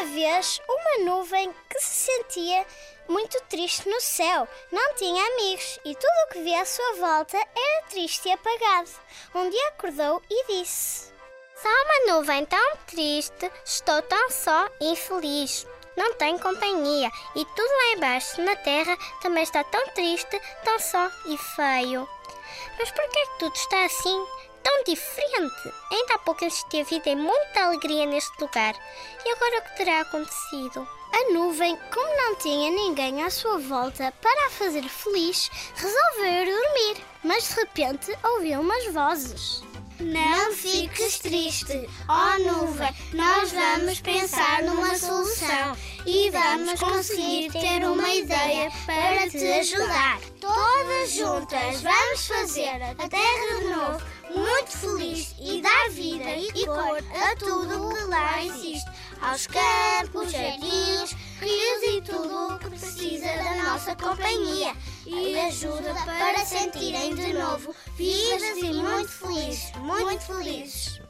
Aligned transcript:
Uma 0.00 0.08
vez 0.14 0.62
uma 0.66 1.04
nuvem 1.04 1.54
que 1.68 1.78
se 1.78 2.10
sentia 2.10 2.66
muito 3.06 3.38
triste 3.50 3.86
no 3.86 4.00
céu. 4.00 4.48
Não 4.72 4.94
tinha 4.94 5.26
amigos 5.26 5.78
e 5.84 5.94
tudo 5.94 6.12
o 6.24 6.32
que 6.32 6.42
via 6.42 6.62
à 6.62 6.64
sua 6.64 6.94
volta 6.94 7.36
era 7.36 7.82
triste 7.90 8.26
e 8.26 8.32
apagado. 8.32 8.88
Um 9.34 9.50
dia 9.50 9.68
acordou 9.68 10.22
e 10.30 10.46
disse: 10.46 11.12
Só 11.54 11.68
uma 11.68 12.14
nuvem 12.14 12.46
tão 12.46 12.76
triste, 12.86 13.52
estou 13.62 14.00
tão 14.00 14.30
só 14.30 14.70
e 14.80 14.92
infeliz. 14.92 15.66
Não 15.94 16.14
tenho 16.14 16.40
companhia 16.40 17.10
e 17.36 17.44
tudo 17.44 17.70
lá 17.70 17.92
embaixo 17.94 18.40
na 18.40 18.56
terra 18.56 18.96
também 19.20 19.42
está 19.42 19.62
tão 19.64 19.86
triste, 19.88 20.40
tão 20.64 20.78
só 20.78 21.10
e 21.26 21.36
feio. 21.36 22.08
Mas 22.78 22.90
por 22.90 23.06
que 23.06 23.18
é 23.18 23.26
que 23.26 23.38
tudo 23.38 23.54
está 23.54 23.84
assim? 23.84 24.26
Tão 24.62 24.84
diferente. 24.84 25.72
Ainda 25.90 26.14
há 26.14 26.18
pouco 26.18 26.44
existia 26.44 26.84
vida 26.84 27.10
e 27.10 27.16
muita 27.16 27.64
alegria 27.64 28.06
neste 28.06 28.40
lugar. 28.40 28.74
E 29.24 29.32
agora 29.32 29.58
o 29.58 29.62
que 29.62 29.76
terá 29.76 30.00
acontecido? 30.00 30.86
A 31.12 31.32
nuvem, 31.32 31.76
como 31.92 32.16
não 32.16 32.36
tinha 32.36 32.70
ninguém 32.70 33.22
à 33.22 33.30
sua 33.30 33.58
volta 33.58 34.12
para 34.22 34.46
a 34.46 34.50
fazer 34.50 34.82
feliz, 34.88 35.50
resolveu 35.74 36.24
ir 36.24 36.46
dormir. 36.46 37.04
Mas 37.24 37.48
de 37.48 37.54
repente 37.54 38.16
ouviu 38.22 38.60
umas 38.60 38.86
vozes. 38.92 39.62
Não 40.00 40.50
fiques 40.54 41.18
triste, 41.18 41.86
ó 42.08 42.38
nuvem, 42.38 42.88
nós 43.12 43.52
vamos 43.52 44.00
pensar 44.00 44.62
numa 44.62 44.96
solução 44.96 45.76
e 46.06 46.30
vamos 46.30 46.80
conseguir 46.80 47.52
ter 47.52 47.84
uma 47.84 48.08
ideia 48.08 48.70
para 48.86 49.28
te 49.28 49.44
ajudar. 49.60 50.18
Todas 50.40 51.12
juntas 51.12 51.82
vamos 51.82 52.26
fazer 52.26 52.82
a 52.82 53.08
Terra 53.08 53.58
de 53.58 53.64
novo 53.66 54.19
muito 54.34 54.70
feliz 54.70 55.34
e 55.40 55.60
dar 55.60 55.90
vida 55.90 56.36
e 56.36 56.66
cor 56.66 56.98
a 56.98 57.36
tudo 57.36 57.94
que 57.94 58.04
lá 58.04 58.44
existe, 58.44 58.90
aos 59.20 59.46
campos, 59.46 60.30
jardins, 60.30 61.12
rios 61.40 61.82
e 61.88 62.02
tudo 62.02 62.54
o 62.54 62.58
que 62.58 62.70
precisa 62.70 63.26
da 63.26 63.64
nossa 63.64 63.96
companhia 63.96 64.74
e 65.06 65.38
ajuda 65.38 65.94
para 65.94 66.44
sentirem 66.44 67.14
de 67.14 67.32
novo 67.32 67.74
vivas 67.96 68.58
e 68.58 68.72
muito 68.72 69.08
felizes, 69.08 69.72
muito 69.76 70.20
felizes. 70.20 71.09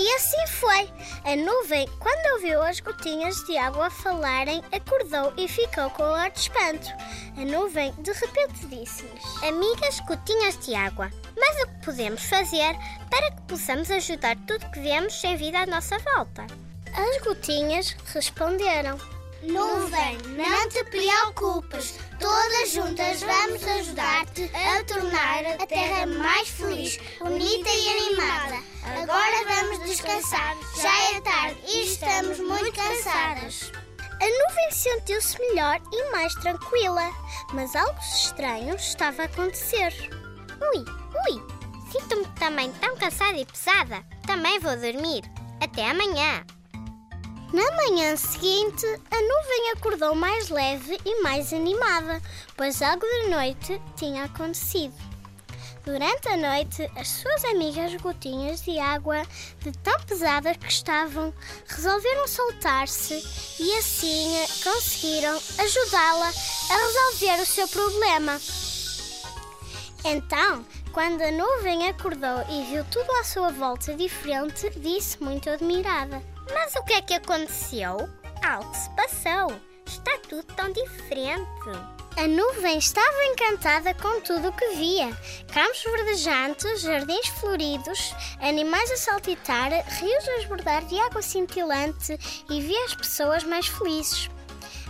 E 0.00 0.14
assim 0.14 0.46
foi. 0.46 0.88
A 1.30 1.36
nuvem, 1.36 1.86
quando 1.98 2.32
ouviu 2.32 2.62
as 2.62 2.80
gotinhas 2.80 3.36
de 3.44 3.58
água 3.58 3.90
falarem, 3.90 4.62
acordou 4.72 5.30
e 5.36 5.46
ficou 5.46 5.90
com 5.90 6.04
ar 6.04 6.30
de 6.30 6.38
espanto. 6.40 6.88
A 7.36 7.44
nuvem 7.44 7.92
de 7.98 8.10
repente 8.10 8.66
disse-lhes: 8.68 9.42
Amigas 9.42 10.00
gotinhas 10.08 10.58
de 10.64 10.74
água, 10.74 11.10
mas 11.36 11.62
o 11.62 11.66
que 11.66 11.84
podemos 11.84 12.24
fazer 12.24 12.74
para 13.10 13.30
que 13.30 13.42
possamos 13.42 13.90
ajudar 13.90 14.38
tudo 14.46 14.70
que 14.70 14.80
vemos 14.80 15.20
sem 15.20 15.36
vida 15.36 15.58
à 15.58 15.66
nossa 15.66 15.98
volta? 15.98 16.46
As 16.94 17.22
gotinhas 17.22 17.94
responderam: 18.14 18.98
Nuvem, 19.42 20.16
não 20.28 20.68
te 20.70 20.82
preocupes, 20.84 21.98
todas 22.18 22.72
juntas 22.72 23.20
vamos 23.20 23.62
ajudar-te 23.68 24.50
a 24.54 24.82
tornar 24.84 25.44
a 25.60 25.66
terra 25.66 26.06
mais 26.06 26.48
feliz, 26.48 26.98
bonita 27.20 27.68
e 27.68 27.88
animada. 27.90 28.69
Descansar, 30.00 30.56
já 30.80 31.10
é 31.10 31.20
tarde 31.20 31.60
e 31.66 31.84
estamos 31.84 32.38
muito 32.38 32.72
cansadas. 32.72 33.70
A 33.98 34.24
nuvem 34.24 34.70
sentiu-se 34.70 35.38
melhor 35.38 35.78
e 35.92 36.10
mais 36.10 36.34
tranquila, 36.36 37.02
mas 37.52 37.76
algo 37.76 38.00
estranho 38.00 38.74
estava 38.76 39.22
a 39.22 39.24
acontecer. 39.26 39.92
Ui, 40.58 40.78
ui, 41.28 41.42
sinto-me 41.92 42.24
também 42.38 42.72
tão 42.72 42.96
cansada 42.96 43.36
e 43.36 43.44
pesada. 43.44 44.02
Também 44.26 44.58
vou 44.58 44.74
dormir. 44.74 45.22
Até 45.62 45.90
amanhã. 45.90 46.46
Na 47.52 47.70
manhã 47.76 48.16
seguinte, 48.16 48.86
a 48.86 49.20
nuvem 49.20 49.72
acordou 49.76 50.14
mais 50.14 50.48
leve 50.48 50.98
e 51.04 51.22
mais 51.22 51.52
animada, 51.52 52.22
pois 52.56 52.80
algo 52.80 53.04
de 53.04 53.28
noite 53.28 53.82
tinha 53.96 54.24
acontecido. 54.24 55.09
Durante 55.90 56.28
a 56.28 56.36
noite, 56.36 56.88
as 56.94 57.08
suas 57.08 57.44
amigas 57.46 57.92
gotinhas 57.96 58.62
de 58.62 58.78
água, 58.78 59.26
de 59.58 59.72
tão 59.78 59.98
pesadas 60.02 60.56
que 60.56 60.68
estavam, 60.68 61.34
resolveram 61.66 62.28
soltar-se 62.28 63.20
e 63.58 63.76
assim 63.76 64.32
conseguiram 64.62 65.36
ajudá-la 65.58 66.28
a 66.28 66.76
resolver 66.76 67.42
o 67.42 67.46
seu 67.46 67.66
problema. 67.66 68.40
Então, 70.04 70.64
quando 70.92 71.22
a 71.22 71.32
nuvem 71.32 71.88
acordou 71.88 72.44
e 72.48 72.70
viu 72.70 72.84
tudo 72.84 73.10
à 73.14 73.24
sua 73.24 73.50
volta 73.50 73.92
diferente, 73.92 74.70
disse 74.78 75.20
muito 75.20 75.50
admirada: 75.50 76.22
Mas 76.54 76.72
o 76.76 76.84
que 76.84 76.92
é 76.92 77.02
que 77.02 77.14
aconteceu? 77.14 78.08
Algo 78.44 78.74
se 78.76 78.88
passou. 78.90 79.60
Está 79.84 80.16
tudo 80.28 80.44
tão 80.54 80.70
diferente. 80.72 81.99
A 82.16 82.26
nuvem 82.26 82.78
estava 82.78 83.24
encantada 83.26 83.94
com 83.94 84.20
tudo 84.20 84.48
o 84.48 84.52
que 84.52 84.68
via: 84.74 85.10
campos 85.52 85.82
verdejantes, 85.84 86.82
jardins 86.82 87.28
floridos, 87.28 88.14
animais 88.40 88.90
a 88.90 88.96
saltitar, 88.96 89.70
rios 89.70 90.28
a 90.28 90.38
esbordar 90.38 90.84
de 90.86 90.98
água 91.00 91.22
cintilante 91.22 92.18
e 92.50 92.60
via 92.60 92.84
as 92.84 92.94
pessoas 92.94 93.44
mais 93.44 93.66
felizes. 93.68 94.28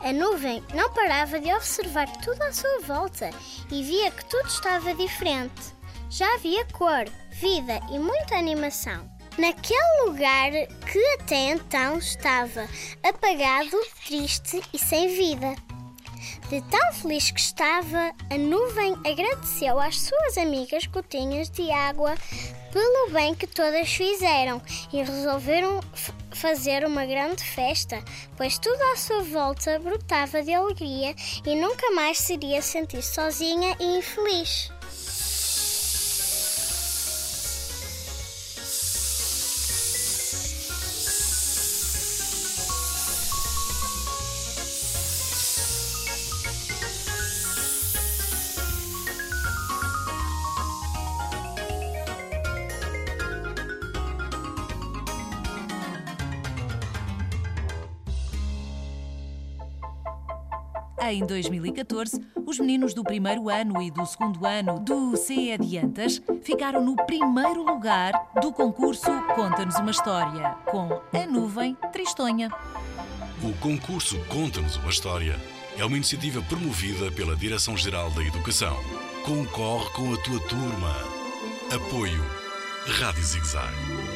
A 0.00 0.12
nuvem 0.12 0.62
não 0.74 0.92
parava 0.92 1.40
de 1.40 1.52
observar 1.52 2.06
tudo 2.22 2.40
à 2.42 2.52
sua 2.52 2.80
volta 2.80 3.30
e 3.70 3.82
via 3.82 4.10
que 4.10 4.24
tudo 4.26 4.46
estava 4.46 4.94
diferente. 4.94 5.76
Já 6.08 6.34
havia 6.34 6.64
cor, 6.66 7.04
vida 7.32 7.80
e 7.90 7.98
muita 7.98 8.36
animação. 8.36 9.10
Naquele 9.36 10.02
lugar 10.06 10.50
que 10.90 11.04
até 11.20 11.50
então 11.50 11.98
estava 11.98 12.66
apagado, 13.02 13.76
triste 14.06 14.62
e 14.72 14.78
sem 14.78 15.08
vida. 15.08 15.54
De 16.48 16.60
tão 16.62 16.92
feliz 16.94 17.30
que 17.30 17.40
estava, 17.40 18.12
a 18.30 18.38
nuvem 18.38 18.94
agradeceu 19.04 19.78
às 19.78 20.00
suas 20.00 20.38
amigas 20.38 20.86
gotinhas 20.86 21.50
de 21.50 21.70
água 21.70 22.14
pelo 22.72 23.10
bem 23.10 23.34
que 23.34 23.46
todas 23.46 23.92
fizeram 23.92 24.60
e 24.92 25.02
resolveram 25.02 25.80
fazer 26.32 26.84
uma 26.86 27.04
grande 27.04 27.42
festa, 27.42 28.02
pois 28.36 28.58
tudo 28.58 28.80
à 28.92 28.96
sua 28.96 29.22
volta 29.22 29.78
brotava 29.78 30.42
de 30.42 30.52
alegria 30.52 31.14
e 31.44 31.54
nunca 31.54 31.90
mais 31.92 32.18
seria 32.18 32.62
sentir 32.62 33.02
sozinha 33.02 33.76
e 33.80 33.98
infeliz. 33.98 34.70
Em 61.00 61.24
2014, 61.24 62.20
os 62.44 62.58
meninos 62.58 62.92
do 62.92 63.04
primeiro 63.04 63.48
ano 63.48 63.80
e 63.80 63.90
do 63.90 64.04
segundo 64.04 64.44
ano 64.44 64.80
do 64.80 65.16
CE 65.16 65.52
Adiantas 65.52 66.20
ficaram 66.42 66.84
no 66.84 66.96
primeiro 66.96 67.62
lugar 67.62 68.12
do 68.40 68.52
concurso 68.52 69.06
Conta-nos 69.34 69.76
uma 69.76 69.90
História, 69.90 70.56
com 70.66 71.00
a 71.16 71.26
nuvem 71.26 71.76
Tristonha. 71.92 72.50
O 73.42 73.52
concurso 73.60 74.18
Conta-nos 74.26 74.76
uma 74.76 74.90
História 74.90 75.36
é 75.76 75.84
uma 75.84 75.96
iniciativa 75.96 76.42
promovida 76.42 77.12
pela 77.12 77.36
Direção-Geral 77.36 78.10
da 78.10 78.22
Educação. 78.22 78.76
Concorre 79.24 79.90
com 79.90 80.12
a 80.12 80.16
tua 80.18 80.40
turma. 80.48 80.94
Apoio 81.72 82.24
Rádio 82.86 83.22
Zigzag. 83.22 84.07